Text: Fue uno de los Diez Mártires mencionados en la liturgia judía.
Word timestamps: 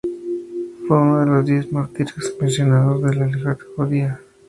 Fue 0.87 0.97
uno 0.97 1.19
de 1.19 1.25
los 1.27 1.45
Diez 1.45 1.71
Mártires 1.71 2.33
mencionados 2.41 3.03
en 3.03 3.19
la 3.19 3.27
liturgia 3.27 3.59
judía. 3.75 4.19